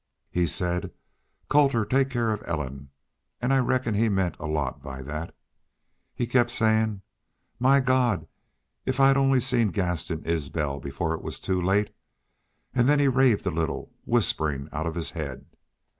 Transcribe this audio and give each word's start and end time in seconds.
He 0.31 0.47
said, 0.47 0.91
'Colter 1.47 1.85
take 1.85 2.09
care 2.09 2.31
of 2.31 2.41
Ellen,' 2.47 2.89
an' 3.39 3.51
I 3.51 3.59
reckon 3.59 3.93
he 3.93 4.09
meant 4.09 4.35
a 4.39 4.47
lot 4.47 4.81
by 4.81 5.03
that. 5.03 5.31
He 6.15 6.25
kept 6.25 6.49
sayin', 6.49 7.03
'My 7.59 7.81
God! 7.81 8.25
if 8.83 8.99
I'd 8.99 9.15
only 9.15 9.39
seen 9.39 9.67
Gaston 9.69 10.23
Isbel 10.25 10.79
before 10.79 11.13
it 11.13 11.21
was 11.21 11.39
too 11.39 11.61
late!' 11.61 11.93
an' 12.73 12.87
then 12.87 12.97
he 12.99 13.07
raved 13.07 13.45
a 13.45 13.51
little, 13.51 13.93
whisperin' 14.03 14.69
out 14.71 14.87
of 14.87 14.95
his 14.95 15.11
haid.... 15.11 15.45